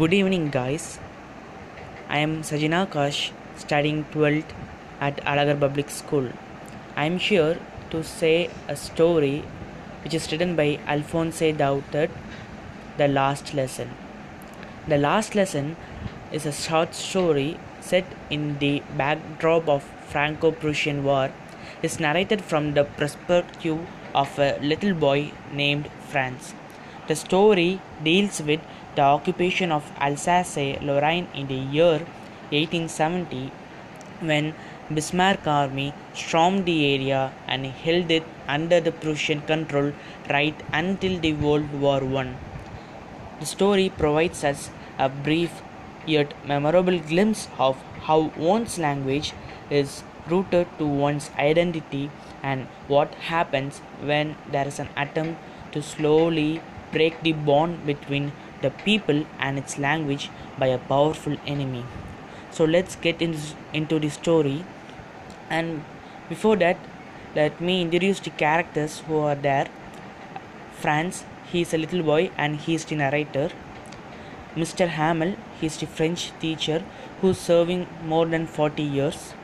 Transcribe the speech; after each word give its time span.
Good 0.00 0.14
evening, 0.14 0.48
guys. 0.48 0.98
I 2.08 2.16
am 2.20 2.40
Sajina 2.40 2.90
Kash, 2.90 3.30
studying 3.56 4.06
12th 4.12 4.54
at 4.98 5.18
Alagar 5.32 5.60
Public 5.60 5.90
School. 5.90 6.28
I 6.96 7.04
am 7.04 7.18
here 7.18 7.58
to 7.90 8.02
say 8.02 8.48
a 8.68 8.74
story 8.74 9.44
which 10.02 10.14
is 10.14 10.32
written 10.32 10.56
by 10.56 10.78
Alphonse 10.86 11.52
Daudet, 11.58 12.08
The 12.96 13.06
Last 13.06 13.52
Lesson. 13.52 13.90
The 14.88 14.96
Last 14.96 15.34
Lesson 15.34 15.76
is 16.32 16.46
a 16.46 16.52
short 16.52 16.94
story 16.94 17.58
set 17.82 18.06
in 18.30 18.58
the 18.60 18.82
backdrop 18.96 19.68
of 19.68 19.82
Franco-Prussian 20.08 21.04
War. 21.04 21.30
It's 21.82 22.00
narrated 22.00 22.40
from 22.42 22.72
the 22.72 22.84
perspective 22.84 23.86
of 24.14 24.38
a 24.38 24.58
little 24.62 24.94
boy 24.94 25.32
named 25.52 25.90
Franz. 26.08 26.54
The 27.08 27.14
story 27.16 27.82
deals 28.02 28.40
with 28.40 28.60
the 28.96 29.02
occupation 29.02 29.72
of 29.72 29.90
Alsace-Lorraine 29.98 31.28
in 31.34 31.46
the 31.46 31.60
year 31.76 31.98
1870 32.50 33.50
when 34.20 34.54
Bismarck 34.92 35.46
army 35.46 35.94
stormed 36.14 36.66
the 36.66 36.94
area 36.94 37.32
and 37.48 37.66
held 37.66 38.10
it 38.10 38.24
under 38.46 38.80
the 38.80 38.92
Prussian 38.92 39.40
control 39.42 39.92
right 40.28 40.54
until 40.72 41.18
the 41.18 41.32
World 41.32 41.72
War 41.72 42.02
I. 42.18 42.34
The 43.40 43.46
story 43.46 43.88
provides 43.88 44.44
us 44.44 44.70
a 44.98 45.08
brief 45.08 45.62
yet 46.06 46.34
memorable 46.46 46.98
glimpse 46.98 47.48
of 47.58 47.76
how 48.02 48.32
one's 48.36 48.78
language 48.78 49.32
is 49.70 50.02
rooted 50.28 50.66
to 50.78 50.86
one's 50.86 51.30
identity 51.38 52.10
and 52.42 52.66
what 52.88 53.14
happens 53.14 53.78
when 54.00 54.36
there 54.50 54.66
is 54.68 54.78
an 54.78 54.88
attempt 54.96 55.40
to 55.72 55.82
slowly 55.82 56.60
break 56.92 57.20
the 57.22 57.32
bond 57.32 57.86
between 57.86 58.32
the 58.62 58.70
people 58.70 59.24
and 59.38 59.58
its 59.58 59.78
language 59.78 60.30
by 60.58 60.68
a 60.68 60.78
powerful 60.78 61.36
enemy. 61.46 61.84
So 62.50 62.64
let's 62.64 62.96
get 62.96 63.20
in, 63.20 63.36
into 63.72 63.98
the 63.98 64.08
story. 64.08 64.64
And 65.50 65.84
before 66.28 66.56
that, 66.56 66.78
let 67.34 67.60
me 67.60 67.82
introduce 67.82 68.20
the 68.20 68.30
characters 68.30 69.00
who 69.00 69.18
are 69.18 69.34
there. 69.34 69.68
Franz, 70.72 71.24
he 71.50 71.62
is 71.62 71.74
a 71.74 71.78
little 71.78 72.02
boy 72.02 72.30
and 72.36 72.56
he 72.56 72.74
is 72.74 72.84
the 72.84 72.96
narrator. 72.96 73.50
Mr. 74.54 74.86
Hamel, 74.88 75.36
he 75.60 75.66
is 75.66 75.78
the 75.78 75.86
French 75.86 76.32
teacher 76.40 76.82
who 77.20 77.30
is 77.30 77.38
serving 77.38 77.86
more 78.04 78.26
than 78.26 78.46
40 78.46 78.82
years. 78.82 79.34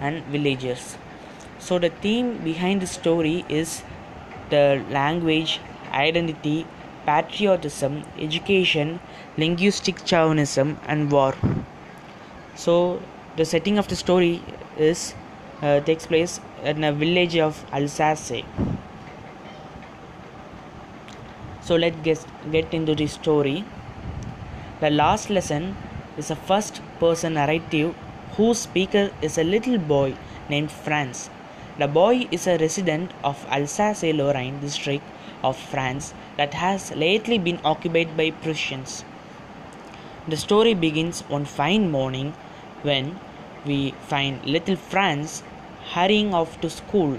And 0.00 0.24
villagers. 0.26 0.96
So 1.58 1.78
the 1.78 1.90
theme 1.90 2.38
behind 2.38 2.80
the 2.80 2.86
story 2.86 3.44
is 3.48 3.82
the 4.48 4.82
language, 4.90 5.60
identity, 5.92 6.66
patriotism, 7.08 8.02
education, 8.18 9.00
linguistic 9.36 10.04
chauvinism, 10.04 10.78
and 10.86 11.10
war. 11.10 11.34
So 12.54 13.00
the 13.36 13.44
setting 13.44 13.78
of 13.78 13.88
the 13.88 13.96
story 13.96 14.42
is 14.76 15.14
uh, 15.62 15.80
takes 15.80 16.06
place 16.06 16.40
in 16.64 16.84
a 16.84 16.92
village 16.92 17.36
of 17.36 17.64
Alsace. 17.72 18.42
So 21.62 21.76
let's 21.76 21.96
get, 22.02 22.24
get 22.52 22.74
into 22.74 22.94
the 22.94 23.06
story. 23.06 23.64
The 24.80 24.90
last 24.90 25.30
lesson 25.30 25.76
is 26.16 26.30
a 26.30 26.36
first 26.36 26.80
person 27.00 27.34
narrative 27.34 27.94
whose 28.36 28.58
speaker 28.58 29.10
is 29.22 29.38
a 29.38 29.44
little 29.44 29.78
boy 29.78 30.14
named 30.48 30.70
Franz. 30.70 31.30
The 31.78 31.88
boy 31.88 32.28
is 32.30 32.46
a 32.46 32.58
resident 32.58 33.12
of 33.22 33.44
Alsace 33.48 34.12
Lorraine 34.14 34.60
district 34.60 35.04
of 35.42 35.56
France 35.56 36.14
that 36.36 36.54
has 36.54 36.90
lately 36.94 37.38
been 37.38 37.60
occupied 37.64 38.16
by 38.16 38.30
Prussians. 38.30 39.04
The 40.26 40.36
story 40.36 40.74
begins 40.74 41.20
one 41.22 41.44
fine 41.44 41.90
morning 41.90 42.34
when 42.82 43.18
we 43.64 43.92
find 44.06 44.44
little 44.44 44.76
Franz 44.76 45.42
hurrying 45.92 46.34
off 46.34 46.60
to 46.60 46.70
school. 46.70 47.18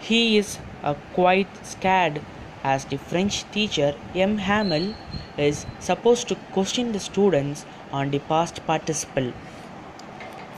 He 0.00 0.36
is 0.36 0.58
uh, 0.82 0.94
quite 1.14 1.48
scared 1.66 2.20
as 2.64 2.84
the 2.86 2.98
French 2.98 3.50
teacher 3.52 3.94
M. 4.14 4.38
Hamel 4.38 4.94
is 5.36 5.66
supposed 5.78 6.28
to 6.28 6.34
question 6.52 6.92
the 6.92 7.00
students 7.00 7.64
on 7.92 8.10
the 8.10 8.18
past 8.18 8.64
participle. 8.66 9.32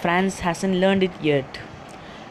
Franz 0.01 0.41
hasn't 0.41 0.77
learned 0.77 1.03
it 1.03 1.13
yet. 1.21 1.59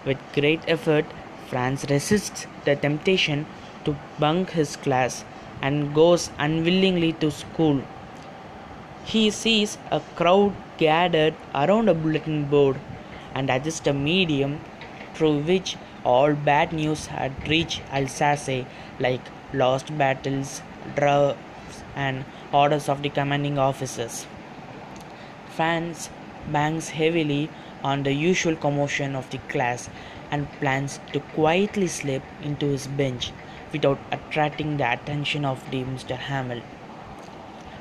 With 0.05 0.17
great 0.33 0.61
effort, 0.67 1.05
Franz 1.47 1.85
resists 1.89 2.47
the 2.65 2.75
temptation 2.75 3.45
to 3.89 3.95
bunk 4.19 4.51
his 4.51 4.75
class 4.75 5.25
and 5.61 5.93
goes 5.93 6.29
unwillingly 6.37 7.13
to 7.13 7.31
school. 7.31 7.81
He 9.03 9.29
sees 9.31 9.77
a 9.91 10.01
crowd 10.15 10.53
gathered 10.77 11.35
around 11.53 11.89
a 11.89 11.93
bulletin 11.93 12.45
board 12.45 12.79
and 13.33 13.49
adjusts 13.49 13.87
a 13.87 13.93
medium 13.93 14.59
through 15.13 15.39
which 15.39 15.75
all 16.05 16.33
bad 16.33 16.71
news 16.73 17.07
had 17.07 17.47
reached 17.49 17.81
Alsace, 17.91 18.65
like 18.99 19.21
lost 19.53 19.97
battles, 19.97 20.61
drafts, 20.95 21.83
and 21.95 22.23
orders 22.53 22.87
of 22.87 23.01
the 23.01 23.09
commanding 23.09 23.57
officers. 23.57 24.25
Franz 25.49 26.09
bangs 26.47 26.89
heavily 26.89 27.49
on 27.83 28.03
the 28.03 28.13
usual 28.13 28.55
commotion 28.55 29.15
of 29.15 29.29
the 29.29 29.37
class 29.49 29.89
and 30.31 30.51
plans 30.59 30.99
to 31.11 31.19
quietly 31.19 31.87
slip 31.87 32.23
into 32.43 32.67
his 32.67 32.87
bench 32.87 33.31
without 33.71 33.99
attracting 34.11 34.77
the 34.77 34.91
attention 34.91 35.45
of 35.45 35.69
the 35.71 35.83
Mr. 35.83 36.15
Hamel. 36.15 36.61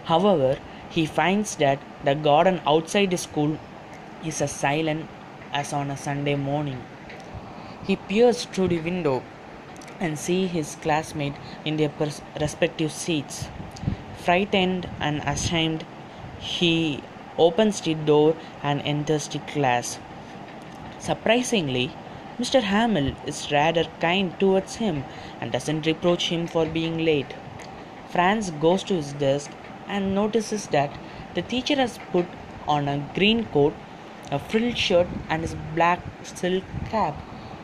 However, 0.05 0.59
he 0.91 1.05
finds 1.07 1.57
that 1.57 1.79
the 2.05 2.15
garden 2.15 2.61
outside 2.67 3.11
the 3.11 3.19
school 3.19 3.59
is 4.25 4.41
as 4.41 4.53
silent 4.53 5.09
as 5.53 5.73
on 5.73 5.91
a 5.91 5.97
Sunday 5.97 6.35
morning. 6.35 6.83
He 7.87 7.97
peers 7.97 8.45
through 8.45 8.69
the 8.69 8.81
window 8.81 9.23
and 10.01 10.19
sees 10.19 10.51
his 10.51 10.77
classmates 10.77 11.39
in 11.65 11.77
their 11.77 11.89
pers- 11.89 12.23
respective 12.41 12.93
seats. 12.93 13.49
Frightened 14.17 14.89
and 15.01 15.23
ashamed, 15.23 15.85
he 16.39 17.03
opens 17.37 17.81
the 17.81 17.95
door 17.95 18.37
and 18.63 18.83
enters 18.83 19.29
the 19.29 19.39
class. 19.41 19.99
Surprisingly, 20.99 21.91
Mr. 22.39 22.63
Hamel 22.63 23.15
is 23.27 23.51
rather 23.51 23.85
kind 23.99 24.39
towards 24.39 24.77
him 24.77 25.05
and 25.41 25.51
doesn't 25.51 25.87
reproach 25.87 26.29
him 26.29 26.47
for 26.47 26.67
being 26.67 26.99
late. 27.05 27.35
Franz 28.11 28.53
goes 28.53 28.85
to 28.85 28.95
his 28.95 29.13
desk 29.15 29.51
and 29.89 30.15
notices 30.15 30.69
that 30.69 30.97
the 31.35 31.43
teacher 31.43 31.75
has 31.75 31.99
put 32.13 32.27
on 32.69 32.87
a 32.87 33.05
green 33.15 33.45
coat, 33.47 33.75
a 34.31 34.39
frilled 34.39 34.79
shirt, 34.79 35.09
and 35.29 35.43
his 35.43 35.57
black 35.75 36.01
silk 36.23 36.63
cap. 36.91 37.21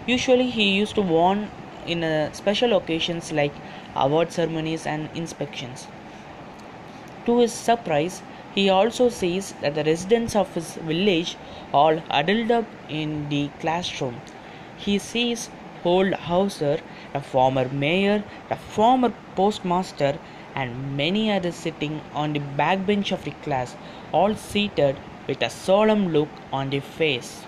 Usually, 0.07 0.51
he 0.51 0.71
used 0.71 0.97
to 0.97 1.03
worn 1.03 1.51
in 1.87 2.03
uh, 2.03 2.33
special 2.33 2.77
occasions 2.77 3.31
like 3.31 3.53
award 3.95 4.33
ceremonies 4.33 4.87
and 4.87 5.09
inspections. 5.15 5.87
To 7.27 7.39
his 7.39 7.53
surprise, 7.53 8.23
he 8.57 8.69
also 8.69 9.09
sees 9.09 9.53
that 9.61 9.77
the 9.77 9.85
residents 9.85 10.35
of 10.35 10.53
his 10.55 10.75
village 10.75 11.37
all 11.73 11.99
huddled 12.11 12.51
up 12.51 12.65
in 12.89 13.29
the 13.29 13.51
classroom. 13.61 14.21
He 14.85 14.99
sees 14.99 15.51
old 15.85 16.13
Hauser, 16.13 16.81
a 17.15 17.21
former 17.21 17.69
mayor, 17.69 18.23
a 18.51 18.57
former 18.57 19.13
postmaster, 19.35 20.19
and 20.55 20.97
many 20.97 21.31
others 21.31 21.55
sitting 21.55 22.01
on 22.13 22.33
the 22.33 22.41
backbench 22.41 23.13
of 23.13 23.25
the 23.25 23.31
class, 23.43 23.77
all 24.13 24.35
seated 24.35 24.97
with 25.27 25.43
a 25.43 25.51
solemn 25.51 26.13
look 26.13 26.29
on 26.53 26.71
their 26.71 26.81
face. 26.81 27.45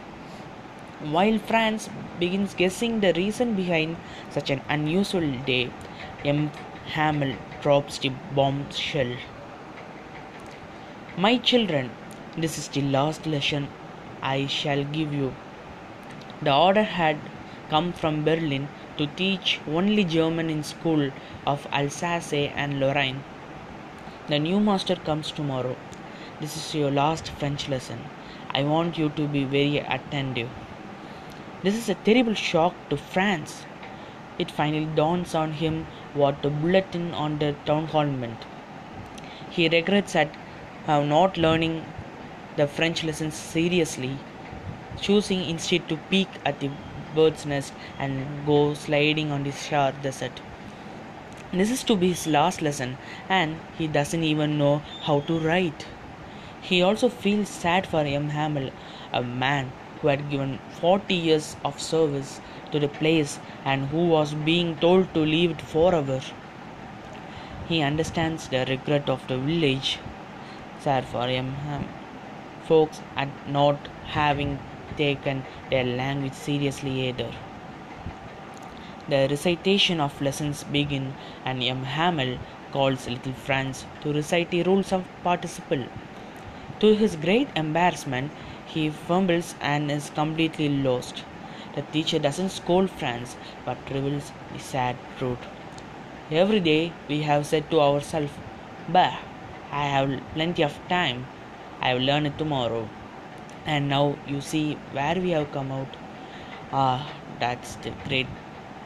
While 1.01 1.39
Franz 1.39 1.91
begins 2.19 2.55
guessing 2.55 3.01
the 3.01 3.13
reason 3.13 3.55
behind 3.55 3.97
such 4.31 4.51
an 4.51 4.63
unusual 4.69 5.31
day, 5.45 5.71
M. 6.25 6.51
Hamel 6.95 7.35
drops 7.61 7.99
the 7.99 8.13
bombshell. 8.35 9.15
My 11.19 11.37
children, 11.37 11.91
this 12.37 12.56
is 12.56 12.69
the 12.69 12.82
last 12.82 13.27
lesson 13.27 13.69
I 14.23 14.47
shall 14.47 14.85
give 14.85 15.12
you. 15.12 15.35
The 16.43 16.55
order 16.55 16.83
had 16.83 17.19
come 17.71 17.93
from 17.93 18.25
Berlin 18.25 18.69
to 18.99 19.06
teach 19.06 19.59
only 19.67 20.05
German 20.05 20.50
in 20.50 20.62
school 20.62 21.11
of 21.47 21.67
Alsace 21.73 22.50
and 22.55 22.79
Lorraine. 22.79 23.25
The 24.29 24.38
new 24.38 24.61
master 24.61 24.97
comes 24.97 25.31
tomorrow. 25.31 25.77
This 26.41 26.56
is 26.56 26.75
your 26.75 26.91
last 26.91 27.29
French 27.29 27.69
lesson. 27.69 28.00
I 28.53 28.65
want 28.65 28.99
you 28.99 29.09
to 29.11 29.27
be 29.27 29.44
very 29.44 29.79
attentive. 29.79 30.50
This 31.62 31.75
is 31.75 31.88
a 31.88 31.94
terrible 31.94 32.35
shock 32.35 32.75
to 32.91 32.97
Franz. 32.97 33.65
It 34.39 34.50
finally 34.50 34.87
dawns 34.94 35.35
on 35.35 35.53
him 35.53 35.87
what 36.12 36.43
the 36.43 36.50
bulletin 36.50 37.15
on 37.15 37.39
the 37.39 37.55
town 37.65 37.87
hall 37.87 38.06
meant. 38.06 38.44
He 39.49 39.69
regrets 39.69 40.15
at 40.15 40.35
uh, 40.87 41.03
not 41.03 41.39
learning 41.39 41.85
the 42.56 42.67
French 42.67 43.03
lessons 43.05 43.35
seriously, 43.35 44.19
choosing 45.00 45.44
instead 45.44 45.88
to 45.88 45.96
peek 46.10 46.28
at 46.44 46.60
the 46.60 46.70
bird's 47.14 47.46
nest 47.46 47.72
and 47.98 48.46
go 48.46 48.75
sliding 48.75 49.31
on 49.31 49.44
the 49.44 49.52
Saar 49.52 49.93
desert. 50.02 50.40
This 51.52 51.70
is 51.70 51.84
to 51.84 51.96
be 51.96 52.08
his 52.08 52.26
last 52.26 52.60
lesson, 52.60 52.98
and 53.28 53.58
he 53.78 53.87
doesn't 53.87 54.25
even 54.25 54.58
know 54.58 54.82
how 55.02 55.20
to 55.20 55.38
write. 55.38 55.87
He 56.60 56.82
also 56.82 57.08
feels 57.08 57.48
sad 57.48 57.87
for 57.87 58.00
M. 58.00 58.31
Hamel, 58.31 58.72
a 59.12 59.22
man 59.22 59.70
who 60.00 60.08
had 60.08 60.28
given 60.31 60.58
40 60.81 61.14
years 61.14 61.56
of 61.64 61.81
service 61.81 62.40
to 62.72 62.81
the 62.81 62.88
place 62.88 63.38
and 63.64 63.87
who 63.87 64.08
was 64.08 64.34
being 64.34 64.76
told 64.76 65.12
to 65.14 65.20
leave 65.20 65.52
it 65.52 65.62
forever. 65.62 66.20
He 67.69 67.82
understands 67.82 68.48
the 68.48 68.66
regret 68.66 69.08
of 69.08 69.26
the 69.28 69.38
village, 69.38 69.98
sad 70.81 71.04
for 71.04 71.28
M. 71.28 71.54
Hamel, 71.54 71.88
folks 72.64 73.00
at 73.16 73.28
not 73.48 73.88
having 74.06 74.58
taken 74.97 75.44
their 75.71 75.85
language 75.85 76.33
seriously 76.33 77.09
either. 77.09 77.31
The 79.09 79.29
recitation 79.31 80.00
of 80.00 80.21
lessons 80.21 80.65
begin 80.65 81.15
and 81.44 81.62
M. 81.62 81.85
Hamel 81.85 82.38
calls 82.73 83.09
little 83.09 83.33
Franz 83.33 83.85
to 84.03 84.12
recite 84.12 84.50
the 84.50 84.65
rules 84.65 84.93
of 84.93 85.05
participle. 85.23 85.85
To 86.81 86.94
his 86.94 87.15
great 87.17 87.49
embarrassment, 87.55 88.33
he 88.67 88.91
fumbles 88.91 89.55
and 89.61 89.91
is 89.91 90.11
completely 90.11 90.69
lost. 90.69 91.23
The 91.77 91.82
teacher 91.82 92.19
doesn't 92.19 92.50
scold 92.50 92.91
Franz 92.91 93.37
but 93.65 93.79
reveals 93.91 94.32
the 94.53 94.59
sad 94.59 94.97
truth. 95.19 95.39
Every 96.31 96.59
day 96.59 96.93
we 97.09 97.23
have 97.23 97.47
said 97.47 97.71
to 97.71 97.81
ourselves, 97.81 98.32
Bah, 98.89 99.19
I 99.71 99.85
have 99.85 100.21
plenty 100.35 100.62
of 100.65 100.79
time. 100.89 101.27
I 101.81 101.94
will 101.94 102.03
learn 102.03 102.27
it 102.27 102.37
tomorrow. 102.39 102.89
And 103.67 103.89
now 103.89 104.17
you 104.27 104.41
see 104.41 104.75
where 104.93 105.17
we 105.17 105.31
have 105.31 105.51
come 105.53 105.73
out. 105.73 105.97
Ah, 106.73 107.13
that's 107.41 107.75
the 107.77 107.93
great 108.07 108.29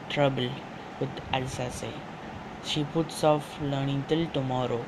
trouble 0.08 0.48
with 1.00 1.10
Alsace. 1.32 1.92
She 2.64 2.84
puts 2.84 3.22
off 3.24 3.60
learning 3.60 4.04
till 4.08 4.26
tomorrow. 4.26 4.84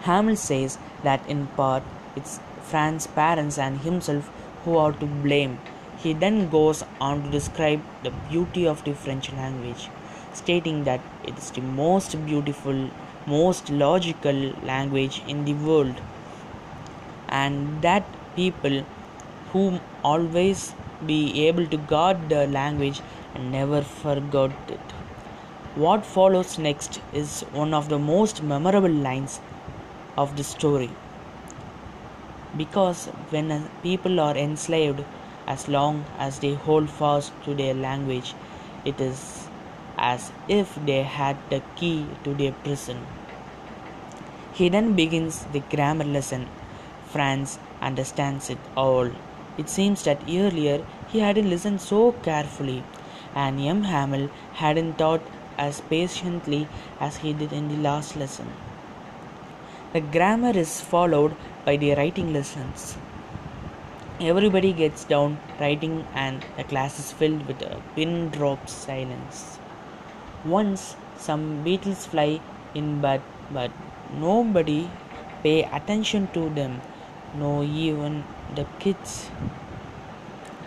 Hamel 0.00 0.36
says 0.36 0.78
that 1.04 1.28
in 1.28 1.46
part 1.58 1.82
it's 2.16 2.40
Franz's 2.62 3.06
parents 3.06 3.58
and 3.58 3.80
himself 3.80 4.30
who 4.64 4.76
are 4.76 4.92
to 4.92 5.06
blame. 5.06 5.58
He 5.98 6.12
then 6.12 6.48
goes 6.50 6.84
on 7.00 7.22
to 7.22 7.30
describe 7.30 7.80
the 8.02 8.12
beauty 8.28 8.66
of 8.66 8.84
the 8.84 8.94
French 8.94 9.32
language, 9.32 9.88
stating 10.32 10.84
that 10.84 11.00
it 11.24 11.38
is 11.38 11.50
the 11.50 11.62
most 11.62 12.14
beautiful, 12.26 12.90
most 13.26 13.70
logical 13.70 14.52
language 14.62 15.22
in 15.26 15.44
the 15.44 15.54
world, 15.54 16.00
and 17.38 17.82
that 17.86 18.04
people 18.36 18.76
who 19.52 19.64
always 20.10 20.74
be 21.10 21.20
able 21.46 21.66
to 21.74 21.78
guard 21.92 22.28
the 22.34 22.46
language 22.58 23.00
and 23.34 23.52
never 23.52 23.82
forgot 23.82 24.70
it. 24.76 24.94
What 25.84 26.06
follows 26.06 26.58
next 26.58 27.00
is 27.12 27.42
one 27.62 27.74
of 27.74 27.88
the 27.90 27.98
most 27.98 28.42
memorable 28.42 28.96
lines 29.08 29.40
of 30.16 30.36
the 30.36 30.44
story. 30.44 30.90
Because 32.56 33.06
when 33.30 33.68
people 33.82 34.20
are 34.20 34.36
enslaved, 34.36 35.04
as 35.46 35.68
long 35.68 36.04
as 36.18 36.38
they 36.38 36.54
hold 36.54 36.88
fast 36.90 37.32
to 37.44 37.54
their 37.54 37.74
language, 37.74 38.34
it 38.84 39.00
is 39.00 39.48
as 39.98 40.32
if 40.48 40.74
they 40.86 41.02
had 41.02 41.36
the 41.50 41.60
key 41.76 42.06
to 42.24 42.34
their 42.34 42.52
prison. 42.52 43.06
He 44.52 44.68
then 44.68 44.94
begins 44.94 45.44
the 45.52 45.60
grammar 45.74 46.04
lesson. 46.04 46.46
Franz 47.16 47.58
understands 47.80 48.50
it 48.50 48.58
all. 48.76 49.10
It 49.58 49.70
seems 49.70 50.04
that 50.04 50.28
earlier 50.28 50.78
he 51.08 51.20
hadn't 51.20 51.50
listened 51.54 51.80
so 51.80 52.12
carefully, 52.28 52.84
and 53.34 53.58
M. 53.58 53.84
Hamel 53.84 54.28
hadn't 54.62 54.98
taught 54.98 55.22
as 55.58 55.80
patiently 55.92 56.68
as 57.00 57.16
he 57.18 57.32
did 57.32 57.52
in 57.52 57.68
the 57.68 57.82
last 57.88 58.16
lesson. 58.16 58.48
The 59.94 60.02
grammar 60.16 60.54
is 60.64 60.80
followed 60.80 61.34
by 61.64 61.76
the 61.78 61.94
writing 61.94 62.32
lessons. 62.34 62.98
Everybody 64.20 64.72
gets 64.72 65.04
down 65.04 65.38
writing, 65.60 65.94
and 66.14 66.44
the 66.58 66.64
class 66.64 66.98
is 66.98 67.12
filled 67.12 67.46
with 67.46 67.62
a 67.62 67.80
pin 67.94 68.28
drop 68.36 68.68
silence. 68.68 69.58
Once 70.44 70.96
some 71.16 71.62
beetles 71.64 72.04
fly 72.04 72.40
in, 72.74 73.00
but 73.00 73.22
but 73.58 73.70
nobody 74.26 74.90
pay 75.42 75.58
attention 75.78 76.28
to 76.36 76.50
them, 76.60 76.80
no 77.38 77.62
even 77.62 78.24
the 78.54 78.66
kids. 78.78 79.30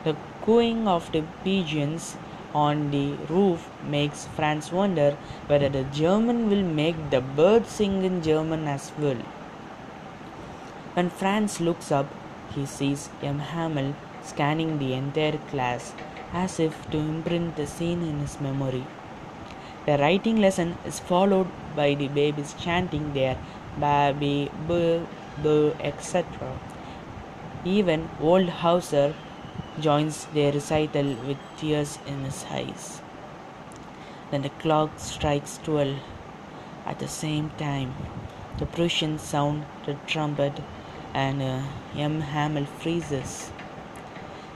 The 0.03 0.15
cooing 0.41 0.87
of 0.87 1.11
the 1.11 1.23
pigeons 1.43 2.17
on 2.53 2.91
the 2.91 3.13
roof 3.33 3.69
makes 3.83 4.25
Franz 4.35 4.71
wonder 4.71 5.17
whether 5.47 5.69
the 5.69 5.83
German 5.83 6.49
will 6.49 6.63
make 6.63 7.09
the 7.09 7.21
birds 7.21 7.69
sing 7.69 8.03
in 8.03 8.21
German 8.21 8.67
as 8.67 8.91
well. 8.97 9.21
When 10.93 11.09
Franz 11.09 11.59
looks 11.61 11.91
up, 11.91 12.07
he 12.55 12.65
sees 12.65 13.09
M. 13.21 13.39
Hamel 13.39 13.93
scanning 14.23 14.79
the 14.79 14.93
entire 14.93 15.37
class 15.51 15.93
as 16.33 16.59
if 16.59 16.89
to 16.91 16.97
imprint 16.97 17.55
the 17.55 17.67
scene 17.67 18.01
in 18.01 18.19
his 18.19 18.39
memory. 18.41 18.85
The 19.85 19.97
writing 19.97 20.37
lesson 20.41 20.77
is 20.85 20.99
followed 20.99 21.47
by 21.75 21.93
the 21.95 22.07
babies 22.07 22.55
chanting 22.59 23.13
their 23.13 23.37
baby, 23.79 24.51
boo, 24.67 25.07
etc. 25.45 26.59
Even 27.65 28.09
old 28.21 28.49
Hauser 28.49 29.13
joins 29.79 30.25
their 30.33 30.51
recital 30.51 31.15
with 31.27 31.37
tears 31.57 31.99
in 32.05 32.23
his 32.23 32.45
eyes. 32.49 33.01
Then 34.31 34.41
the 34.43 34.49
clock 34.49 34.91
strikes 34.97 35.59
twelve. 35.63 35.97
At 36.85 36.99
the 36.99 37.07
same 37.07 37.51
time, 37.57 37.93
the 38.57 38.65
Prussians 38.65 39.21
sound 39.21 39.65
the 39.85 39.95
trumpet 40.07 40.61
and 41.13 41.41
uh, 41.41 41.61
M. 41.95 42.21
Hamel 42.21 42.65
freezes. 42.65 43.51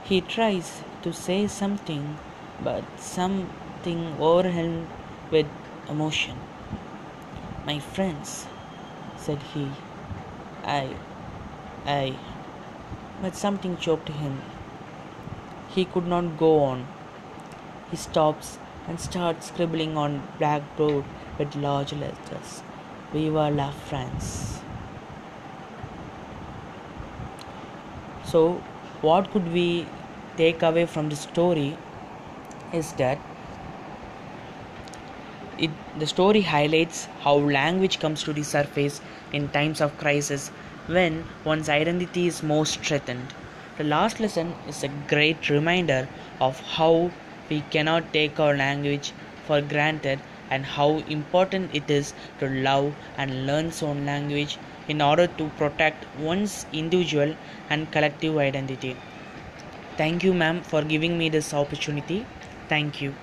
He 0.04 0.20
tries 0.20 0.82
to 1.02 1.12
say 1.12 1.46
something, 1.46 2.18
but 2.62 2.84
something 2.98 4.16
overwhelmed 4.20 4.88
with 5.30 5.46
emotion. 5.88 6.38
My 7.66 7.78
friends, 7.78 8.46
said 9.16 9.38
he, 9.54 9.68
I, 10.64 10.96
I, 11.86 12.16
but 13.20 13.36
something 13.36 13.76
choked 13.76 14.08
him. 14.08 14.40
He 15.68 15.84
could 15.84 16.06
not 16.06 16.38
go 16.38 16.60
on. 16.60 16.86
He 17.90 17.96
stops 17.96 18.58
and 18.88 18.98
starts 18.98 19.48
scribbling 19.48 19.96
on 19.96 20.26
blackboard 20.38 21.04
with 21.38 21.54
large 21.56 21.92
letters. 21.92 22.62
Viva 23.12 23.50
la 23.50 23.70
France. 23.70 24.60
So, 28.24 28.62
what 29.00 29.30
could 29.30 29.52
we 29.52 29.86
take 30.36 30.62
away 30.62 30.86
from 30.86 31.08
the 31.08 31.16
story 31.16 31.76
is 32.72 32.92
that 32.94 33.18
it, 35.58 35.70
the 35.98 36.06
story 36.06 36.40
highlights 36.42 37.06
how 37.20 37.34
language 37.34 38.00
comes 38.00 38.22
to 38.24 38.32
the 38.32 38.42
surface 38.42 39.00
in 39.32 39.48
times 39.48 39.80
of 39.80 39.96
crisis 39.98 40.50
when 40.86 41.24
one's 41.44 41.68
identity 41.68 42.26
is 42.26 42.42
most 42.42 42.80
threatened. 42.80 43.32
The 43.78 43.84
last 43.84 44.20
lesson 44.20 44.54
is 44.68 44.84
a 44.84 44.88
great 45.08 45.48
reminder 45.50 46.08
of 46.40 46.60
how 46.60 47.10
we 47.48 47.60
cannot 47.70 48.12
take 48.12 48.38
our 48.38 48.56
language 48.56 49.12
for 49.46 49.60
granted 49.60 50.20
and 50.50 50.64
how 50.64 50.98
important 51.08 51.74
it 51.74 51.90
is 51.90 52.14
to 52.40 52.48
love 52.48 52.94
and 53.16 53.46
learn 53.46 53.72
own 53.82 54.04
language 54.06 54.58
in 54.88 55.00
order 55.00 55.26
to 55.26 55.48
protect 55.56 56.06
one's 56.18 56.66
individual 56.72 57.34
and 57.70 57.90
collective 57.90 58.36
identity. 58.36 58.96
Thank 59.96 60.24
you, 60.24 60.34
ma'am, 60.34 60.62
for 60.62 60.82
giving 60.82 61.18
me 61.18 61.28
this 61.28 61.54
opportunity. 61.54 62.26
Thank 62.68 63.00
you. 63.00 63.14